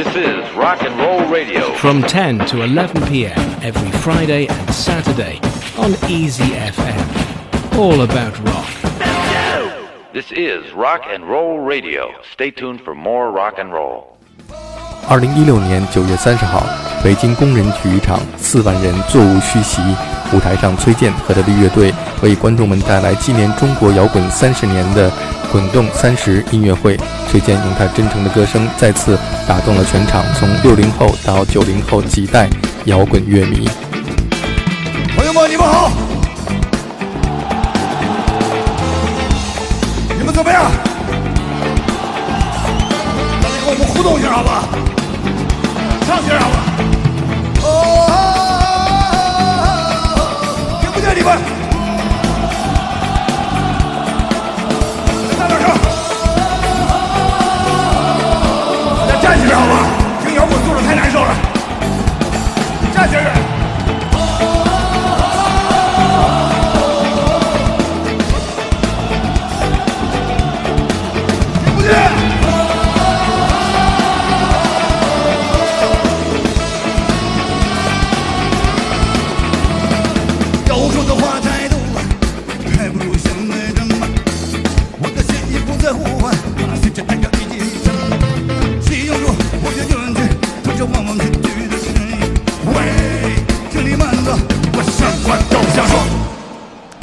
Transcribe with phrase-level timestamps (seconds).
[0.00, 1.74] This is Rock and Roll Radio.
[1.74, 3.36] From 10 to 11 p.m.
[3.60, 5.38] every Friday and Saturday
[5.76, 7.76] on Easy FM.
[7.76, 8.66] All about rock.
[10.14, 12.14] This is Rock and Roll Radio.
[12.32, 14.16] Stay tuned for more rock and roll.
[15.06, 16.64] 二零一六年九月三十号，
[17.04, 19.82] 北京工人体育场四万人座无虚席，
[20.32, 21.92] 舞台上崔健和他的乐队
[22.22, 25.12] 为观众们带来纪念中国摇滚三十年的
[25.50, 26.98] “滚动三十”音乐会。
[27.30, 32.48] 崔健用他真诚的歌声再次打动了全场从六零后到九零后几代
[32.86, 33.68] 摇滚乐迷。
[35.16, 35.90] 朋友们，你们好，
[40.18, 40.70] 你们怎么样？
[43.40, 44.64] 大家跟我们互动一下，好吧？
[46.06, 46.56] 唱起来好吧？
[47.62, 47.68] 哦，
[50.80, 51.38] 听不见你们，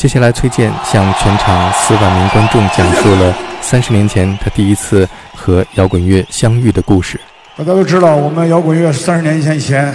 [0.07, 5.05] 接下来，崔健向全场四万名观众讲述了三十年前他第一次
[5.35, 7.19] 和摇滚乐相遇的故事。
[7.57, 9.93] 大家都知道，我们摇滚乐是三十年前以前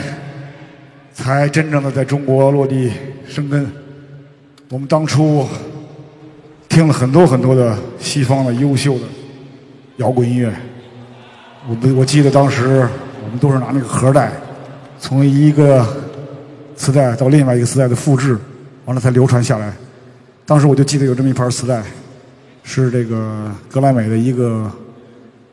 [1.15, 2.93] 才真正的在中国落地
[3.27, 3.67] 生根。
[4.69, 5.49] 我们当初
[6.69, 9.07] 听了很多很多的西方的优秀的
[9.97, 10.53] 摇滚音乐。
[11.67, 12.87] 我们我记得当时
[13.25, 14.31] 我们都是拿那个盒带，
[14.99, 15.87] 从一个
[16.77, 18.39] 磁带到另外一个磁带的复制，
[18.85, 19.73] 完了才流传下来。
[20.53, 21.83] 当时我就记得有这么一盘磁带，
[22.63, 24.71] 是这个格莱美的一个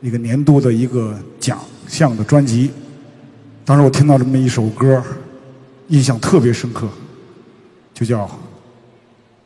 [0.02, 2.70] 一个年度的一个奖项的专辑。
[3.64, 5.02] 当时我听到这么一首歌，
[5.88, 6.86] 印象特别深刻，
[7.94, 8.30] 就叫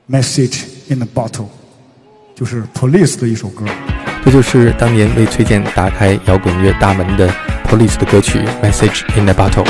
[0.13, 1.29] 《Message in a Bottle》，
[2.35, 3.65] 就是 Police 的一首歌。
[4.25, 7.33] 这就是当年为崔健打开摇滚乐大门的
[7.65, 9.65] Police 的歌曲《Message in a Bottle》。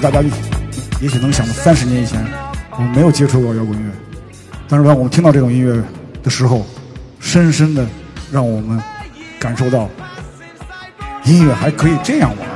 [0.00, 0.22] 的那个感觉，大家
[1.00, 2.24] 也许能想到，三十年以前
[2.72, 3.90] 我们没有接触过摇滚乐，
[4.68, 5.82] 但是当我们听到这种音乐
[6.22, 6.66] 的时候，
[7.20, 7.86] 深深的
[8.32, 8.82] 让我们
[9.38, 9.88] 感受到
[11.24, 12.49] 音乐还可以这样玩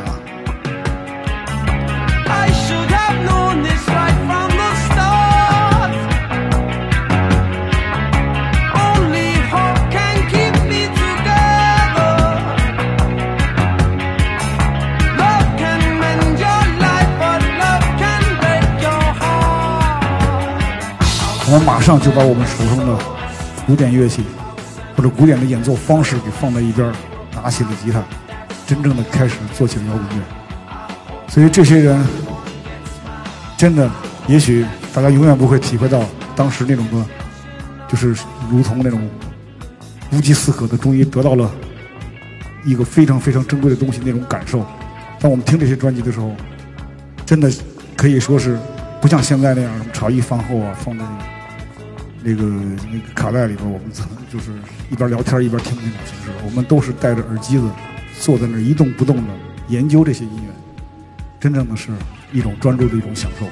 [21.85, 22.99] 上就把我们手中的
[23.67, 24.25] 古典乐器
[24.97, 26.91] 或者古典的演奏方式给放在一边，
[27.35, 28.03] 拿起了吉他，
[28.67, 30.23] 真正的开始做起了摇滚乐。
[31.29, 32.03] 所以这些人
[33.59, 33.91] 真的，
[34.27, 34.65] 也许
[34.95, 36.03] 大家永远不会体会到
[36.35, 37.07] 当时那种的，
[37.87, 38.17] 就是
[38.51, 39.07] 如同那种
[40.11, 41.51] 无计似可的，终于得到了
[42.65, 44.65] 一个非常非常珍贵的东西那种感受。
[45.21, 46.35] 当我们听这些专辑的时候，
[47.27, 47.53] 真的
[47.95, 48.59] 可以说是
[49.03, 51.05] 不像现在那样茶余饭后啊，放在
[52.27, 52.43] 那个
[52.91, 54.51] 那个卡带里边，我们曾就是
[54.91, 56.31] 一边聊天一边听那种形式。
[56.43, 57.69] 我们都是戴着耳机子，
[58.19, 59.23] 坐在那儿一动不动的
[59.69, 60.51] 研究这些音乐，
[61.39, 61.91] 真正的是
[62.33, 63.47] 一种专注的一种享受。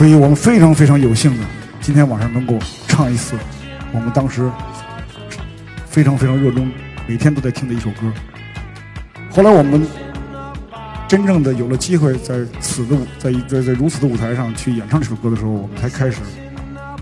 [0.00, 1.44] 所以我们非常非常有幸的，
[1.82, 2.58] 今天晚上能够
[2.88, 3.36] 唱一次
[3.92, 4.50] 我们当时
[5.84, 6.72] 非常非常热衷、
[7.06, 8.10] 每天都在听的一首歌。
[9.30, 9.86] 后来我们
[11.06, 16.16] 真正的有了机会在此的在在在如此的舞台上去演唱这首歌的时候，我们才开始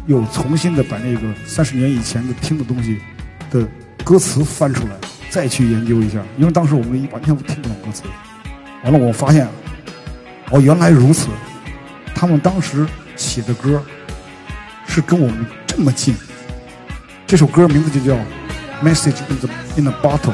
[0.07, 2.99] 又重新的把那个三十年以前的听的东西
[3.49, 3.65] 的
[4.03, 4.97] 歌词翻出来，
[5.31, 6.19] 再去研究一下。
[6.37, 8.03] 因为当时我们完全听不懂歌词，
[8.83, 9.47] 完了我发现，
[10.51, 11.29] 哦，原来如此。
[12.21, 12.85] 他们当时
[13.15, 13.81] 写的歌
[14.89, 16.17] 是跟我们这么近。
[17.29, 18.13] 这首歌名字就叫
[18.83, 20.33] 《Message in the in the Bottle》，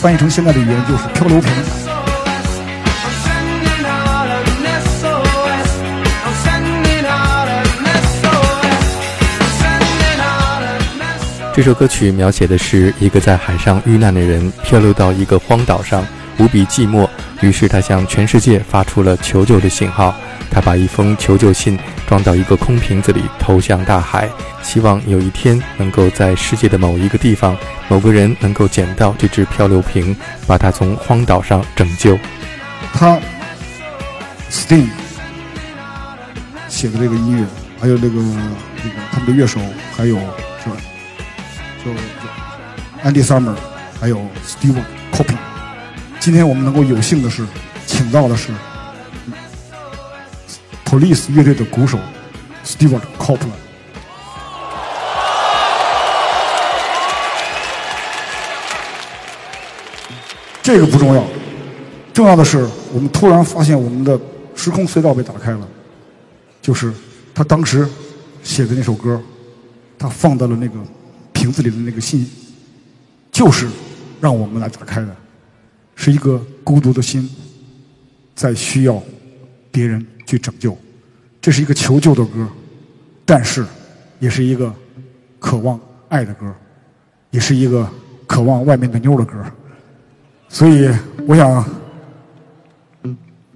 [0.00, 1.52] 翻译成现在的语言就是漂流瓶。
[11.54, 16.04] 这首歌曲描写的是一个在海上遇难的人漂流到一个荒岛上，
[16.38, 17.08] 无比寂寞，
[17.40, 20.12] 于是他向全世界发出了求救的信号。
[20.50, 24.28] 他把一封求救信装到一个空瓶子里，投向大海，
[24.62, 27.56] 希望有一天能够在世界的某一个地方，
[27.88, 30.16] 某个人能够捡到这只漂流瓶，
[30.46, 32.18] 把它从荒岛上拯救。
[32.94, 33.18] 他
[34.50, 34.88] ，Steve
[36.68, 37.46] 写的这个音乐，
[37.80, 38.16] 还有这个
[38.82, 39.60] 这个他们的乐手，
[39.96, 40.16] 还有
[40.64, 40.70] 就
[41.84, 43.54] 就就 Andy Summer，
[44.00, 44.16] 还有
[44.46, 45.26] Steven Cop，。
[46.18, 47.46] 今天我们能够有幸的是，
[47.86, 48.48] 请到的是
[50.88, 51.98] Police 乐队的鼓手
[52.64, 53.50] Stewart Copeland。
[60.62, 61.22] 这个不重要，
[62.14, 64.18] 重要的是，我们突然发现我们的
[64.54, 65.68] 时空隧道被打开了，
[66.62, 66.90] 就是
[67.34, 67.86] 他当时
[68.42, 69.20] 写的那首歌，
[69.98, 70.74] 他放到了那个
[71.34, 72.26] 瓶子里的那个信，
[73.30, 73.68] 就是
[74.22, 75.14] 让我们来打开的，
[75.94, 77.28] 是一个孤独的心，
[78.34, 79.02] 在需要
[79.70, 80.76] 别人去拯救，
[81.40, 82.46] 这是一个求救的歌，
[83.24, 83.64] 但是
[84.18, 84.70] 也是一个
[85.38, 85.80] 渴望
[86.10, 86.54] 爱的歌，
[87.30, 87.88] 也是一个
[88.26, 89.42] 渴望外面的妞的歌。
[90.50, 90.94] 所以，
[91.26, 91.64] 我想，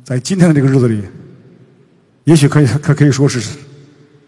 [0.02, 1.02] 在今天的这个日子里，
[2.24, 3.58] 也许可以可可以说是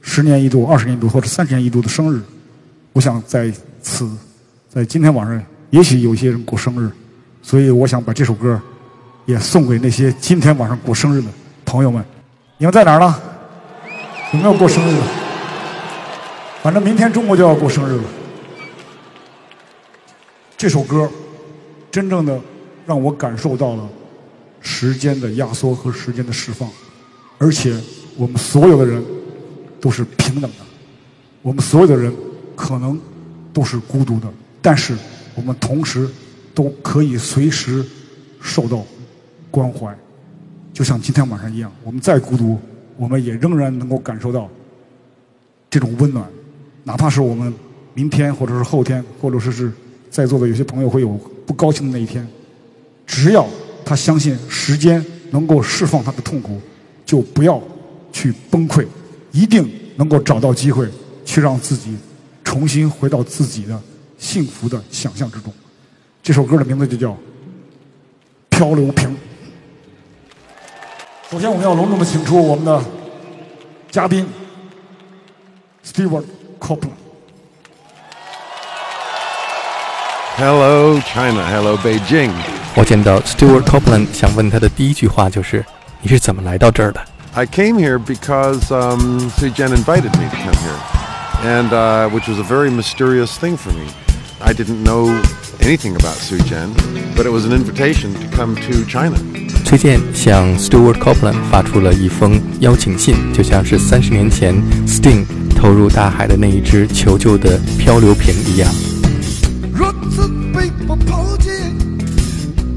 [0.03, 2.21] 十年一度、二十年一度或者三十年一度的生日。
[2.93, 3.51] 我想在
[3.81, 4.07] 此，
[4.69, 6.91] 在今天晚上，也许有些人过生日，
[7.41, 8.61] 所以我想把这首歌
[9.25, 11.29] 也送给那些今天晚上过生日的
[11.65, 12.05] 朋友们。
[12.65, 13.15] 你们在哪儿呢？
[14.33, 14.99] 有没有过生日？
[16.63, 18.05] 反正明天中国就要过生日了。
[20.57, 21.07] 这首歌
[21.91, 22.41] 真正的
[22.87, 23.87] 让我感受到了
[24.63, 26.67] 时间的压缩和时间的释放，
[27.37, 27.79] 而且
[28.17, 29.05] 我们所有的人
[29.79, 30.65] 都是平等的，
[31.43, 32.11] 我们所有的人
[32.57, 32.99] 可能
[33.53, 34.29] 都是孤独的，
[34.63, 34.97] 但是
[35.35, 36.09] 我们同时
[36.55, 37.85] 都可以随时
[38.41, 38.83] 受到
[39.51, 39.95] 关怀，
[40.75, 42.59] 就像今天晚上一样，我们再孤独，
[42.97, 44.51] 我们也仍然能够感受到
[45.71, 46.29] 这种温暖，
[46.83, 47.55] 哪怕是我们
[47.95, 49.73] 明天或者是后天，或者说是
[50.11, 51.11] 在座的有些朋友会有
[51.47, 52.27] 不高兴的那一天，
[53.07, 53.47] 只要
[53.85, 56.61] 他相信时间能够释放他的痛苦，
[57.07, 57.63] 就不要
[58.13, 58.85] 去崩溃，
[59.31, 60.89] 一定能够找到机会
[61.25, 61.97] 去让自己
[62.43, 63.81] 重新回到自己的
[64.19, 65.53] 幸福的想象之中。
[66.21, 67.13] 这首歌的名字就叫
[68.51, 69.09] 《漂流瓶》。
[71.32, 72.82] 首先，我们要隆重的请出我们的
[73.92, 74.26] 嘉宾
[75.86, 76.24] Stewart
[76.60, 76.98] Copeland。
[80.38, 81.46] Hello, China.
[81.46, 82.32] Hello, Beijing.
[82.76, 85.66] 我见到 Stewart Copeland，想问他的第一句话就是：“
[86.02, 87.02] 你是怎么来到这儿的
[87.34, 90.80] I came here because um, Sui Jen invited me to come here,
[91.44, 93.86] and uh, which was a very mysterious thing for me.
[94.40, 95.10] I didn't know
[95.60, 96.74] anything about Sui Jen,
[97.16, 99.18] but it was an invitation to come to China.？”
[99.75, 104.55] 崔健向 Stewart Copeland 发出了一封邀请信，就像是三十年前
[104.87, 105.25] Sting
[105.57, 108.73] 投入大海的那一只求救的漂流瓶一样。
[109.75, 111.51] 如此被我抛弃，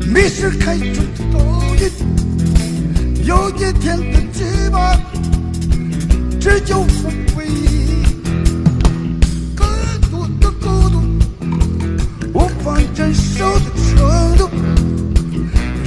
[0.07, 1.39] 迷失开出的倒
[1.75, 4.97] 影，有一天的羁绊，
[6.39, 8.01] 只有我回忆。
[9.55, 9.67] 更
[10.09, 10.95] 多的孤独，
[12.33, 14.49] 无法忍受的程度，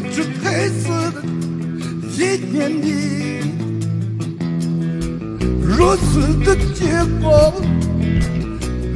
[0.00, 1.22] 只配死的
[2.16, 3.40] 一年里，
[5.62, 7.52] 如此的结果，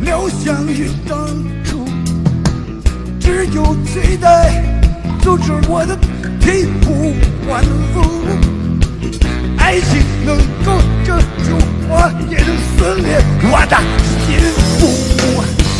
[0.02, 1.26] 料想于当
[1.64, 1.84] 初，
[3.20, 4.62] 只有期待
[5.20, 5.96] 阻止我的
[6.40, 7.14] 醍醐
[7.46, 8.00] 灌顶。
[9.58, 9.90] 爱情
[10.24, 11.56] 能够拯救
[11.88, 11.90] 我
[12.30, 13.08] 也能撕裂
[13.50, 13.76] 我的
[14.26, 14.28] 幸
[14.78, 14.80] 福。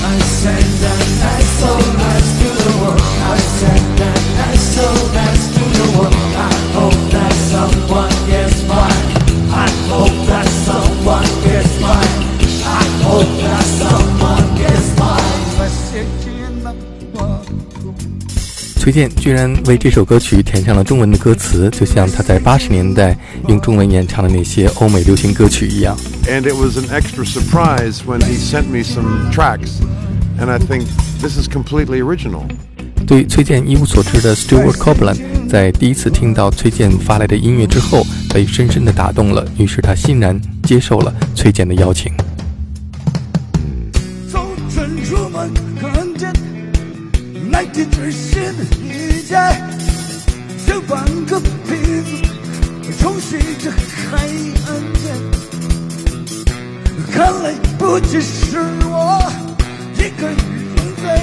[0.04, 1.40] I said that I
[1.98, 2.16] my.
[3.24, 4.61] I said that I.
[13.07, 15.37] hope that someone gets mine.
[15.59, 16.75] 我写进了
[17.13, 17.41] 我。
[18.75, 25.97] 崔健居然为这首歌曲填上了中文的歌词，就像他在八十年代用中文演唱的那些欧美流行歌曲一样。
[26.27, 29.79] And it was an extra surprise when he sent me some tracks.
[30.39, 30.85] And I think
[31.21, 32.43] this is completely original.
[33.06, 42.12] 对崔健一无所知的 Stewart Copeland，在第一次听到崔健发来的音乐之后，被深深地打动了，于是他欣然接受了崔健的邀请。
[57.12, 59.30] 看，来不只是我
[59.96, 60.36] 一个人
[61.02, 61.22] 在，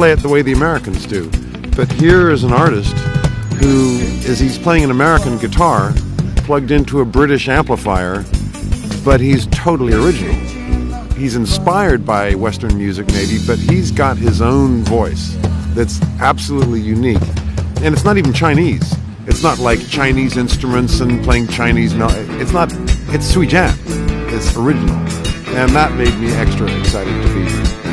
[0.00, 1.28] play it the way the Americans do.
[1.76, 2.96] But here is an artist
[3.60, 5.92] who is he's playing an American guitar
[6.36, 8.24] plugged into a British amplifier,
[9.04, 10.34] but he's totally original.
[11.16, 15.36] He's inspired by Western music, maybe, but he's got his own voice
[15.74, 17.20] that's absolutely unique.
[17.82, 18.96] And it's not even Chinese.
[19.26, 21.94] It's not like Chinese instruments and playing Chinese.
[21.94, 22.08] Mel-
[22.40, 22.72] it's not.
[23.12, 23.76] It's sui jan.
[24.32, 24.96] It's original,
[25.54, 27.89] and that made me extra excited to be here.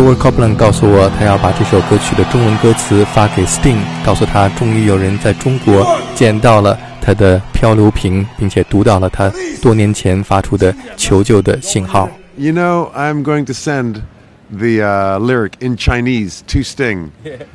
[0.00, 12.10] Stewart Copeland 告诉我，他要把这首歌曲的中文歌词发给 Sting，告诉他终于有人在中国捡到了他的漂流瓶，并且读到了他多年前发出的求救的信号。
[12.36, 14.02] You know, I'm going to send
[14.50, 17.10] the uh, lyric in Chinese to Sting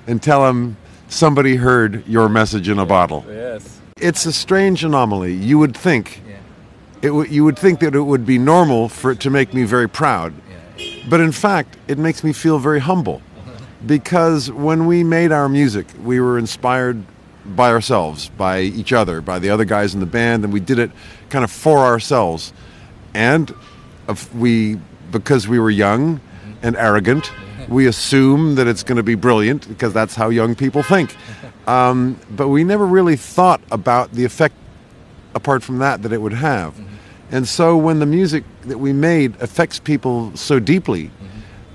[0.08, 0.78] and tell him
[1.10, 3.24] somebody heard your message in a bottle.
[3.30, 3.62] Yes.
[3.98, 5.34] It's a strange anomaly.
[5.34, 6.22] You would think
[7.04, 9.64] it w- you would think that it would be normal for it to make me
[9.64, 10.34] very proud.
[11.09, 13.23] But in fact, it makes me feel very humble
[13.85, 17.05] because when we made our music, we were inspired
[17.45, 20.79] by ourselves, by each other, by the other guys in the band, and we did
[20.79, 20.91] it
[21.31, 22.53] kind of for ourselves.
[23.15, 23.55] And
[24.35, 24.81] we,
[25.13, 26.21] because we were young
[26.63, 27.31] and arrogant,
[27.69, 31.15] we assume that it's going to be brilliant because that's how young people think.
[31.67, 34.55] Um, but we never really thought about the effect
[35.35, 36.75] apart from that that it would have.
[37.31, 41.11] And so when the music that we made affects people so deeply,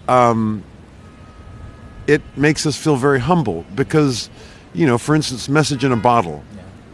[0.08, 0.63] um,
[2.08, 4.29] it makes us feel very humble because,
[4.74, 6.43] you know, for instance, Message in a Bottle.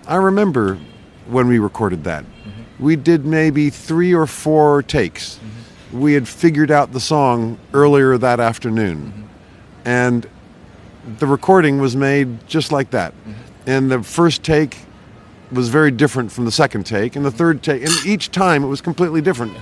[0.08, 0.80] I remember
[1.28, 2.24] when we recorded that.
[2.24, 2.84] Mm-hmm.
[2.84, 5.36] We did maybe three or four takes.
[5.36, 6.00] Mm-hmm.
[6.00, 8.98] We had figured out the song earlier that afternoon.
[8.98, 9.24] Mm-hmm.
[9.86, 10.30] And
[11.20, 13.14] the recording was made just like that.
[13.66, 14.78] And the first take
[15.52, 18.68] was very different from the second take, and the third take, and each time it
[18.68, 19.56] was completely different.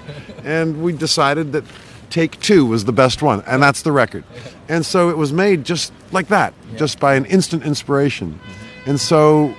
[0.43, 1.63] and we decided that
[2.09, 4.23] take two was the best one, and that's the record.
[4.69, 8.39] And so it was made just like that, just by an instant inspiration.
[8.85, 9.53] And so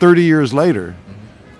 [0.00, 0.96] 30 years later,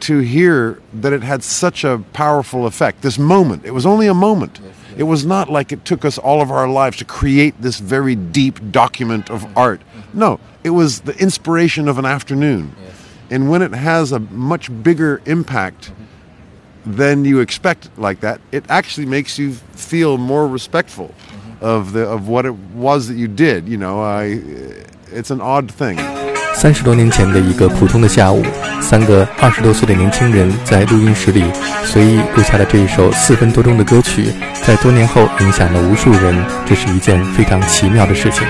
[0.01, 3.03] to hear that it had such a powerful effect.
[3.03, 4.61] This moment, it was only a moment.
[4.97, 8.15] It was not like it took us all of our lives to create this very
[8.15, 9.81] deep document of art.
[9.81, 10.19] Mm-hmm.
[10.19, 12.75] No, it was the inspiration of an afternoon.
[13.30, 15.92] And when it has a much bigger impact
[16.86, 21.12] than you expect like that, it actually makes you feel more respectful
[21.62, 23.70] of the of what it was that you did.
[23.70, 24.42] You know, I
[25.14, 25.98] it's an odd thing.
[26.54, 28.44] 三十多年前的一个普通的下午，
[28.82, 31.44] 三个二十多岁的年轻人在录音室里
[31.86, 34.26] 随意录下了这一首四分多钟的歌曲，
[34.62, 36.36] 在多年后影响了无数人。
[36.68, 38.46] 这是一件非常奇妙的事情。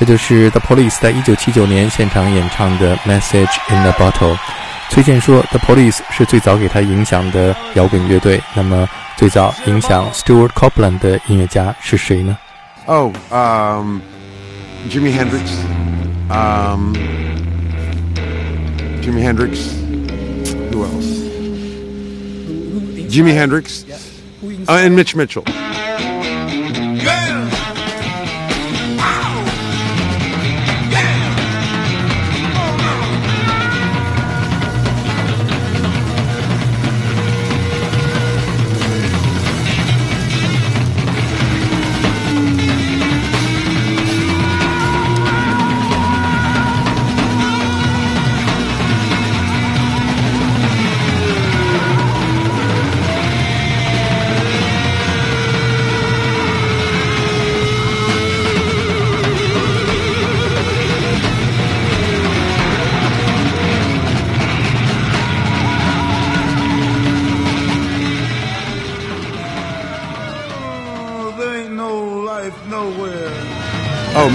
[0.00, 4.34] 这就是 The Police 在一九七九年现场演唱的《Message in a Bottle》。
[4.90, 8.40] 崔健说，The Police 是最早给他影响的摇滚乐队。
[8.54, 12.36] 那么，最早影响 Stuart Copeland 的音乐家是谁呢？
[12.86, 14.00] Oh, um,
[14.88, 15.50] Jimi Hendrix.
[16.28, 16.94] Um,
[19.02, 19.74] Jimi Hendrix.
[20.72, 21.16] Who else?
[23.08, 23.84] Jimi Hendrix,
[24.66, 25.44] uh, and Mitch Mitchell.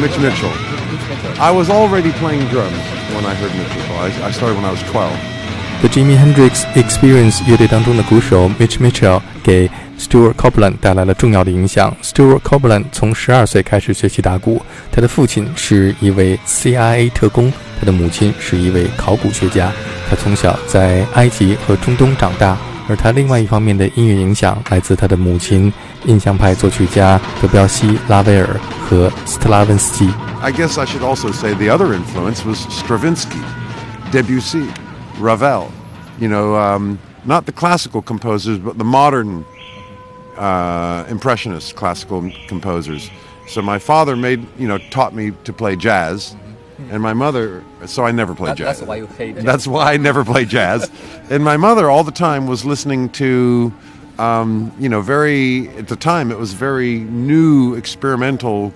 [0.06, 0.52] Mitch Mitchell.
[1.40, 2.78] I was already playing drums
[3.12, 3.96] when I heard Mitch Mitchell.
[3.98, 5.10] I, I started when I was 12.
[5.82, 11.94] The Jimi Hendrix Experience 乐队当中的鼓手 Mitch Mitchell 给 Stuart Copeland 带来了重要的影响。
[12.04, 19.72] Stuart Copeland 从十二岁开始学习打鼓，他的父亲是一位 CIA 特工，他的母亲是一位考古学家。
[20.08, 22.56] 他从小在埃及和中东长大，
[22.87, 25.71] 而他另外一方面的音乐影响来自他的母亲
[26.05, 28.47] 印象派作曲家德彪西、拉威尔
[28.89, 30.11] 和斯特拉文斯基。
[30.41, 33.39] I guess I should also say the other influence was Stravinsky,
[34.11, 34.67] Debussy,
[35.19, 35.69] Ravel.
[36.19, 39.45] You know, um, not the classical composers, but the modern
[40.37, 43.09] uh, impressionist classical composers.
[43.47, 46.35] So my father made, you know, taught me to play jazz,
[46.90, 48.78] And my mother, so I never played that, jazz.
[48.78, 49.36] That's why you hate.
[49.36, 50.90] That's why I never played jazz.
[51.30, 53.72] and my mother all the time was listening to,
[54.18, 58.72] um, you know, very, at the time, it was very new experimental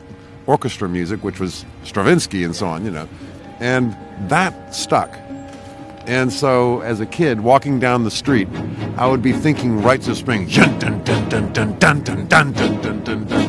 [0.46, 3.08] orchestra music, which was Stravinsky and so on, you know.
[3.60, 3.96] And
[4.28, 5.10] that stuck.
[6.06, 8.48] And so, as a kid, walking down the street,
[8.96, 10.66] I would be thinking rights of spring, you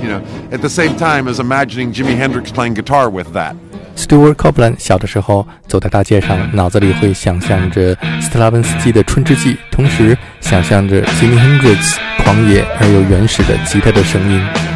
[0.07, 3.55] know, at the same time as imagining Jimi Hendrix playing guitar with that.
[3.95, 14.70] Stuart Copeland 小的时候走在大街上，脑子里会想象着斯特拉文斯基的《春之祭》，同时想象着 Jimi Hendrix 狂野而又原始的吉他的声音。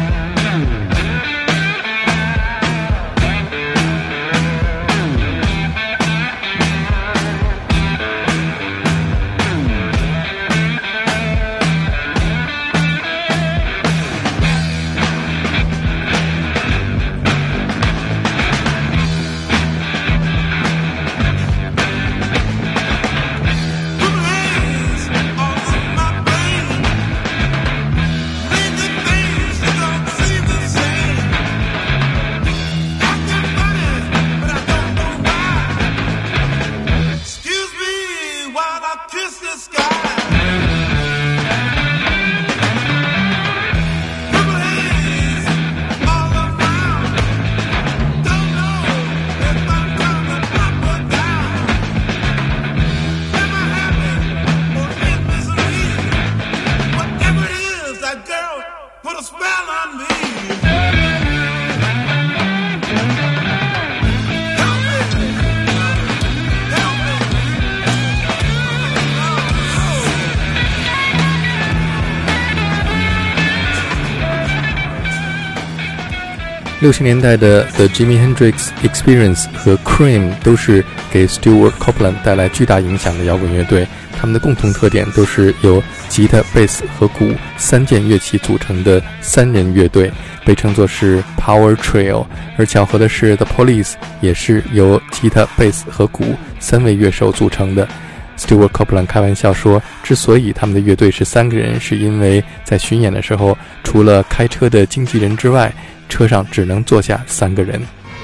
[76.86, 83.84] 六十年代的 The Jimi Hendrix Experience 和 Cream 都是给 Stuart Copeland 带来巨大影响的摇滚乐队。
[84.16, 90.12] 他们的共同特点都是由吉他、贝斯和鼓三件乐器组成的三人乐队，
[90.44, 92.24] 被称作是 Power Trio。
[92.56, 97.88] 而巧合的是，The Police 也是由吉他、贝斯和鼓三位乐手组成的。
[98.37, 105.71] Stuart Copeland 开玩笑说，之所以他们的乐队是三个人，是因为在巡演的时候，除了开车的经纪人之外，
[106.09, 107.81] 车上只能坐下三个人。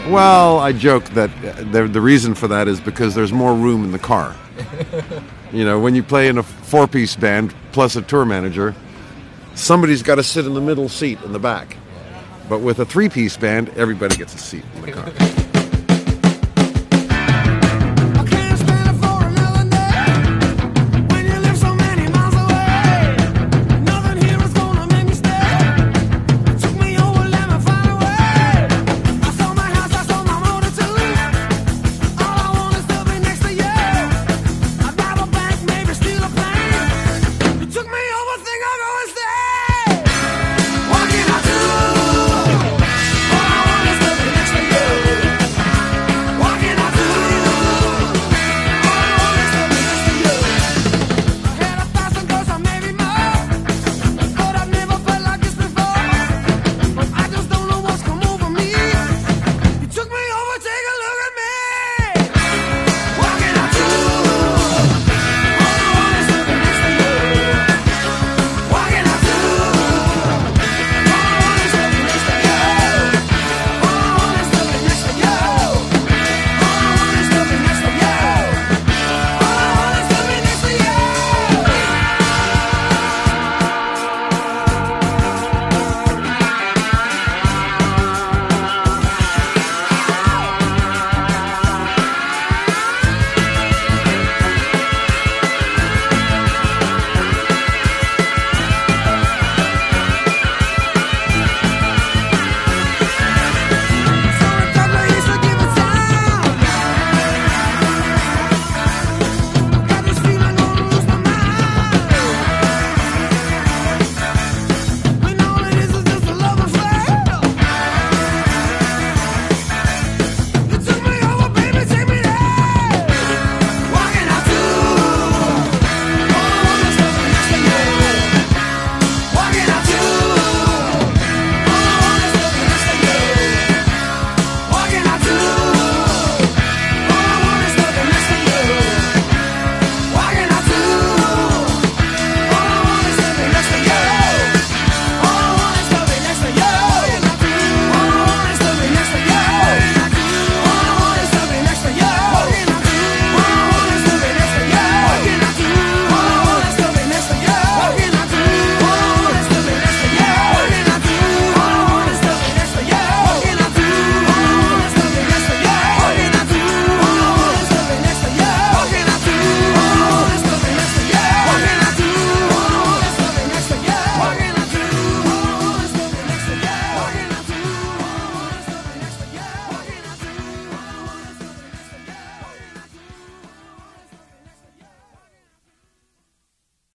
[0.09, 3.83] Well, I joke that uh, the, the reason for that is because there's more room
[3.83, 4.31] in the car.
[5.51, 8.73] you know, when you play in a four piece band plus a tour manager,
[9.55, 11.75] somebody's got to sit in the middle seat in the back.
[12.49, 15.11] But with a three piece band, everybody gets a seat in the car.